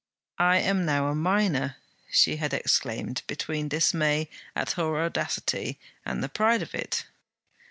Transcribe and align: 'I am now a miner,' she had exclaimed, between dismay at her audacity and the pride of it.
'I 0.39 0.57
am 0.57 0.83
now 0.85 1.09
a 1.09 1.13
miner,' 1.13 1.75
she 2.09 2.37
had 2.37 2.55
exclaimed, 2.55 3.21
between 3.27 3.67
dismay 3.67 4.31
at 4.55 4.71
her 4.71 4.99
audacity 4.99 5.79
and 6.03 6.23
the 6.23 6.27
pride 6.27 6.63
of 6.63 6.73
it. 6.73 7.05